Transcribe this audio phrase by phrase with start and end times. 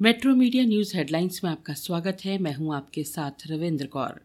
[0.00, 4.20] Metro media news headlines में आपका स्वागत है। मैं हूँ आपके साथ रविंद्र कौर।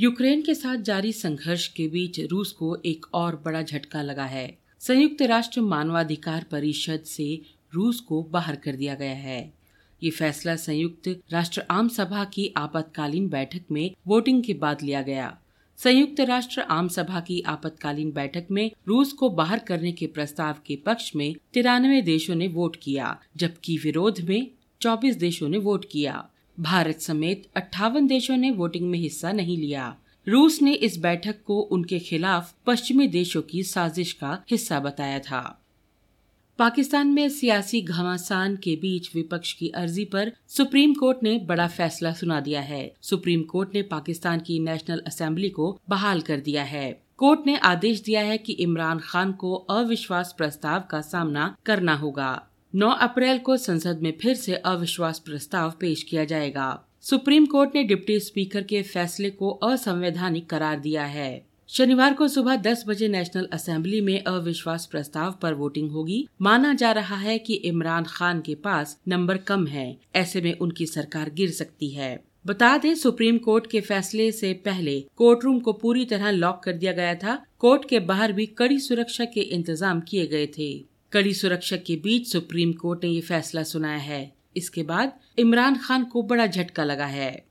[0.00, 4.58] यूक्रेन के साथ जारी संघर्ष के बीच रूस को एक और बड़ा झटका लगा है।
[4.78, 7.42] संयुक्त राष्ट्र मानवाधिकार परिषद से
[7.74, 9.52] रूस को बाहर कर दिया गया है।
[10.02, 15.38] ये फैसला संयुक्त राष्ट्र आम सभा की आपातकालीन बैठक में वोटिंग के बाद लिया गया।
[15.78, 20.76] संयुक्त राष्ट्र आम सभा की आपातकालीन बैठक में रूस को बाहर करने के प्रस्ताव के
[20.76, 24.50] पक्ष में तिरानवे देशों ने वोट किया, जबकि विरोध में
[24.80, 26.28] 24 देशों ने वोट किया।
[26.60, 29.96] भारत समेत अट्ठावन देशों ने वोटिंग में हिस्सा नहीं लिया।
[30.28, 35.64] रूस ने इस बैठक को उनके खिलाफ पश्चिमी देशों की साजिश का हिस्सा बताया था।
[36.58, 42.12] पाकिस्तान में सियासी घमासान के बीच विपक्ष की अर्जी पर सुप्रीम कोर्ट ने बड़ा फैसला
[42.12, 47.02] सुना दिया है। सुप्रीम कोर्ट ने पाकिस्तान की नेशनल असेंबली को बहाल कर दिया है।
[47.16, 52.48] कोर्ट ने आदेश दिया है कि इमरान खान को अविश्वास प्रस्ताव का सामना करना होगा।
[52.74, 57.84] 9 अप्रैल को संसद में फिर से अविश्वास प्रस्ताव पेश किया जाएगा। सुप्रीम कोर्ट ने
[57.84, 63.48] डिप्टी स्पीकर के फैसले को असंवैधानिक करार दिया है। शनिवार को सुबह 10 बजे नेशनल
[63.52, 68.54] असेंबली में अविश्वास प्रस्ताव पर वोटिंग होगी। माना जा रहा है कि इमरान खान के
[68.54, 73.66] पास नंबर कम है। ऐसे में उनकी सरकार गिर सकती है। बता दें, सुप्रीम कोर्ट
[73.66, 77.88] के फैसले से पहले कोर्ट रूम को पूरी तरह लॉक कर दिया गया था। कोर्ट
[77.88, 82.72] के बाहर भी कड़ी सुरक्षा के इंतज़ाम किए गए थे। कड़ी सुरक्षा के बीच सुप्रीम
[82.72, 87.47] कोर्ट ने ये फैसला सुनाया है। इसके बाद इमरान खान को बड़ा झटका लगा है।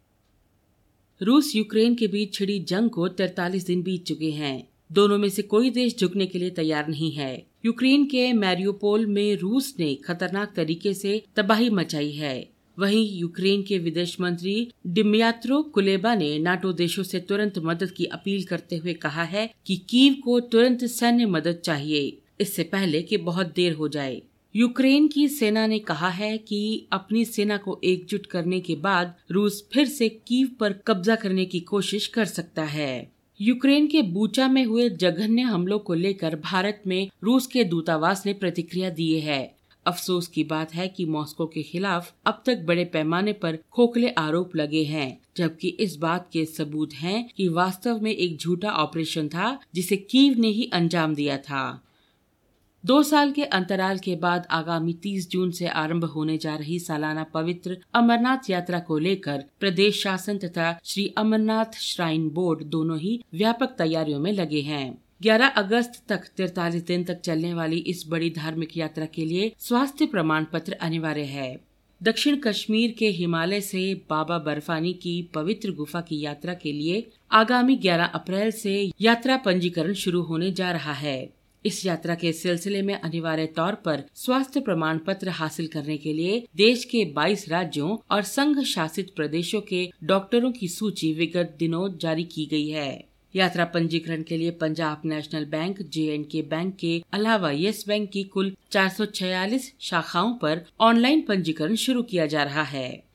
[1.22, 5.42] रूस यूक्रेन के बीच छिड़ी जंग को 43 दिन बीत चुके हैं। दोनों में से
[5.42, 10.54] कोई देश झुकने के लिए तैयार नहीं है। यूक्रेन के मैरियोपोल में रूस ने खतरनाक
[10.56, 17.04] तरीके से तबाही मचाई है। वहीं यूक्रेन के विदेश मंत्री डिमियात्रो कुलेबा ने नाटो देशों
[17.04, 21.62] से तुरंत मदद की अपील करते हुए कहा है कि कीव को तुरंत सैन्य मदद
[21.64, 24.22] चाहिए। इससे पहले कि बहुत देर हो जाए।
[24.56, 29.68] यूक्रेन की सेना ने कहा है कि अपनी सेना को एकजुट करने के बाद रूस
[29.74, 33.12] फिर से कीव पर कब्जा करने की कोशिश कर सकता है।
[33.42, 38.34] यूक्रेन के बूचा में हुए जघन्य हमलों को लेकर भारत में रूस के दूतावास ने
[38.34, 39.56] प्रतिक्रिया दी है।
[39.86, 44.56] अफसोस की बात है कि मॉस्को के खिलाफ अब तक बड़े पैमाने पर खोखले आरोप
[44.56, 49.60] लगे हैं, जबकि इस बात के सबूत हैं कि वास्तव में एक झूठा ऑपरेशन था
[49.76, 51.84] जिसे कीव ने ही अंजाम दिया था।
[52.88, 57.24] दो साल के अंतराल के बाद आगामी 30 जून से आरंभ होने जा रही सालाना
[57.24, 63.76] पवित्र अमरनाथ यात्रा को लेकर प्रदेश शासन तथा श्री अमरनाथ श्राइन बोर्ड दोनों ही व्यापक
[63.78, 68.78] तैयारियों में लगे हैं। 11 अगस्त तक तिरतालीस दिन तक चलने वाली इस बड़ी धार्मिक
[68.78, 71.56] यात्रा के लिए स्वास्थ्य प्रमाण पत्र अनिवार्य है।
[72.04, 77.76] दक्षिण कश्मीर के हिमालय से बाबा बर्फानी की पवित्र गुफा की यात्रा के लिए आगामी
[77.76, 81.37] 11 अप्रैल से यात्रा पंजीकरण शुरू होने जा रहा है।
[81.68, 86.46] इस यात्रा के सिलसिले में अनिवार्य तौर पर स्वास्थ्य प्रमाण पत्र हासिल करने के लिए
[86.56, 92.24] देश के 22 राज्यों और संघ शासित प्रदेशों के डॉक्टरों की सूची विगत दिनों जारी
[92.24, 97.04] की गई है। यात्रा पंजीकरण के लिए Punjab National Bank J and K Bank के
[97.14, 103.07] अलावा येस बैंक की कुल 446 शाखाओं पर ऑनलाइन पंजीकरण शुरू किया जा रहा है।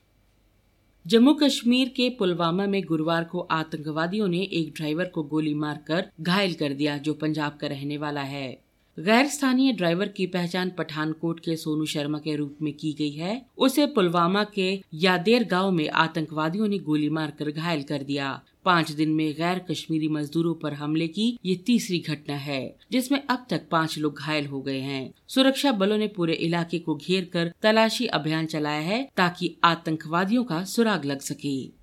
[1.06, 6.54] जम्मू कश्मीर के पुलवामा में गुरुवार को आतंकवादियों ने एक ड्राइवर को गोली मारकर घायल
[6.54, 8.62] कर दिया, जो पंजाब का रहने वाला है।
[8.98, 13.46] गैर स्थानीय ड्राइवर की पहचान पठानकोट के सोनू शर्मा के रूप में की गई है।
[13.58, 19.10] उसे पुलवामा के यादेर गाँव में आतंकवादियों ने गोली मारकर घायल कर दिया। पाँच दिन
[19.10, 23.98] में गैर कश्मीरी मजदूरों पर हमले की ये तीसरी घटना है, जिसमें अब तक पाँच
[23.98, 28.46] लोग घायल हो गए हैं। सुरक्षा बलों ने पूरे इलाके को घेर कर तलाशी अभियान
[28.46, 31.81] चलाया है ताकि आतंकवादियों का सुराग लग सके।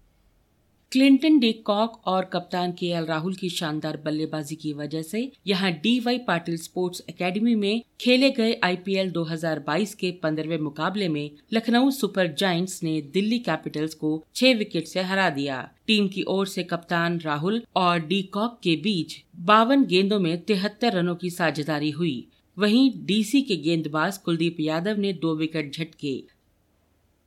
[0.91, 5.72] क्लिंटन डी कॉक और कप्तान के एल राहुल की शानदार बल्लेबाजी की वजह से यहाँ
[5.72, 11.91] D Y Patil sports academy में खेले गए आईपीएल 2022 के पंद्रहवें मुकाबले में लखनऊ
[11.91, 16.63] सुपर जायंट्स ने दिल्ली कैपिटल्स को छह विकेट से हरा दिया। टीम की ओर से
[16.63, 22.27] कप्तान राहुल और डी कॉक के बीच बावन गेंदों में तिहत्तर रनों की साझेदारी हुई।
[22.57, 26.18] वहीं डीसी के गेंदबाज कुलदीप यादव ने दो विकेट झटके।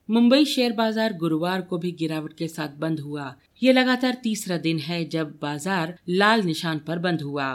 [0.08, 4.78] मुंबई शेयर बाज़ार गुरुवार को भी गिरावट के साथ बंद हुआ। ये लगातार तीसरा दिन
[4.78, 7.46] है जब बाज़ार लाल निशान पर बंद हुआ।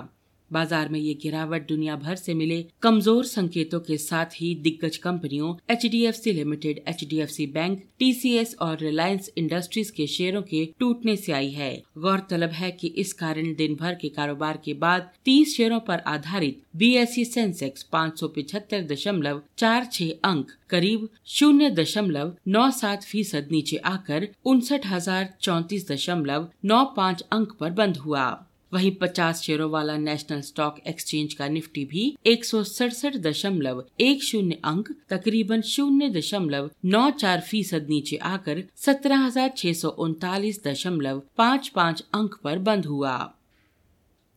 [0.51, 5.53] बाज़ार में ये गिरावट दुनिया भर से मिले कमज़ोर संकेतों के साथ ही दिग्गज कंपनियों
[5.71, 11.71] HDFC Limited HDFC Bank TCS और रिलायंस इंडस्ट्रीज़ के शेयरों के टूटने से आई है।
[11.97, 16.61] गौरतलब है कि इस कारण दिन भर के कारोबार के बाद 30 शेयरों पर आधारित
[16.75, 19.87] बी सेंसेक्स पाँच सौ पिछहत्तर दशमलव चार
[20.23, 27.23] अंक, करीब शून्य दशमलव नौ सात फ़ीसद नीचे आकर उनसठ हज़ार चौतीस दशमलव नौ पाँच
[27.31, 28.27] अंक पर बंद हुआ।
[28.71, 34.23] वहीं 50 शेयरों वाला नेशनल स्टॉक एक्सचेंज का निफ्टी भी एक सौ सड़सठ दशमलव एक
[34.23, 40.63] शून्य अंक, तकरीबन शून्य दशमलव नौ चार फ़ीसद नीचे आकर सत्रह हज़ार छह सौ उनतालीस
[40.63, 43.33] दशमलव पाँच पाँच अंक पर बंद हुआ।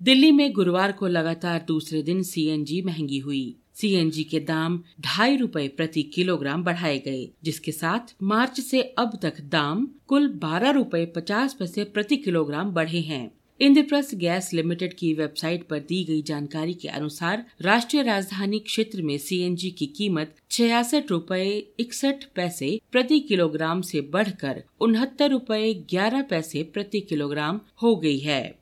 [0.00, 5.67] दिल्ली में गुरुवार को लगातार दूसरे दिन सीएनजी महँगी हुई। सीएनजी के दाम ढाई रूपए
[5.69, 11.55] प्रति किलोग्राम बढ़ाए गए, जिसके साथ मार्च से अब तक दाम कुल बारह रूपए पचास
[11.55, 16.89] पैसे प्रति किलोग्राम बढ़े हैं। इंद्रप्रस्थ गैस लिमिटेड की वेबसाइट पर दी गई जानकारी के
[16.89, 24.01] अनुसार राष्ट्रीय राजधानी क्षेत्र में सीएनजी की कीमत छियासठ रूपए इकसठ पैसे प्रति किलोग्राम से
[24.01, 28.59] बढ़कर उनहत्तर रूपए ग्यारह पैसे प्रति किलोग्राम हो गई है।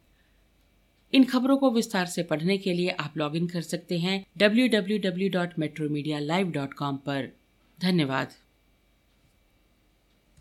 [1.14, 7.32] इन खबरों को विस्तार से पढ़ने के लिए आप लॉगिन कर सकते हैं www.metromedia.live.com पर।
[7.80, 8.28] धन्यवाद।